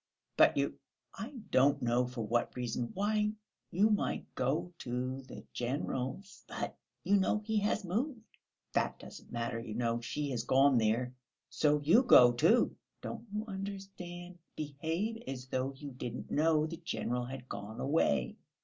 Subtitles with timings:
[0.35, 0.79] But you
[1.13, 3.33] I don't know for what reason why,
[3.69, 8.19] you might go to the general's...." "But, you know, he has moved!"
[8.73, 10.01] "That doesn't matter, you know.
[10.01, 11.13] She has gone there;
[11.51, 14.39] so you go, too don't you understand?
[14.55, 18.37] Behave as though you didn't know the general had gone away.